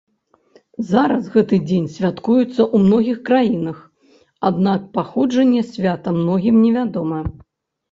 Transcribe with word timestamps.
Зараз 0.91 1.27
гэты 1.35 1.59
дзень 1.67 1.85
святкуецца 1.97 2.47
ў 2.47 2.77
многіх 2.87 3.19
краінах, 3.29 3.77
аднак 4.51 4.81
паходжанне 4.97 5.61
свята 5.75 6.17
многім 6.19 6.55
невядома. 6.65 7.25